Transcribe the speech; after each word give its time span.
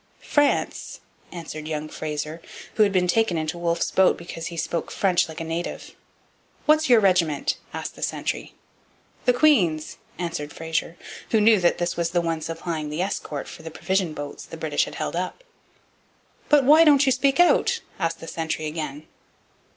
'France!' 0.19 0.99
answered 1.31 1.67
young 1.67 1.87
Fraser, 1.87 2.41
who 2.73 2.81
had 2.81 2.91
been 2.91 3.05
taken 3.07 3.37
into 3.37 3.55
Wolfe's 3.59 3.91
boat 3.91 4.17
because 4.17 4.47
he 4.47 4.57
spoke 4.57 4.89
French 4.89 5.29
like 5.29 5.39
a 5.39 5.43
native. 5.43 5.93
'What's 6.65 6.89
your 6.89 6.99
regiment?' 6.99 7.57
asked 7.71 7.95
the 7.95 8.01
sentry. 8.01 8.55
'The 9.25 9.33
Queen's,' 9.33 9.97
answered 10.17 10.53
Fraser, 10.53 10.97
who 11.29 11.39
knew 11.39 11.59
that 11.59 11.77
this 11.77 11.95
was 11.97 12.09
the 12.09 12.19
one 12.21 12.41
supplying 12.41 12.89
the 12.89 13.03
escort 13.03 13.47
for 13.47 13.61
the 13.61 13.69
provision 13.69 14.15
boats 14.15 14.43
the 14.43 14.57
British 14.57 14.85
had 14.85 14.95
held 14.95 15.15
up. 15.15 15.43
'But 16.49 16.63
why 16.63 16.83
don't 16.83 17.05
you 17.05 17.11
speak 17.11 17.39
out?' 17.39 17.81
asked 17.99 18.21
the 18.21 18.27
sentry 18.27 18.65
again. 18.65 19.05